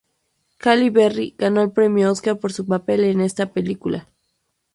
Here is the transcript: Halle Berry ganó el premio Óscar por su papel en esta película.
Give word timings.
Halle 0.57 0.89
Berry 0.89 1.35
ganó 1.37 1.61
el 1.61 1.73
premio 1.73 2.09
Óscar 2.11 2.39
por 2.39 2.51
su 2.51 2.65
papel 2.65 3.03
en 3.03 3.21
esta 3.21 3.53
película. 3.53 4.07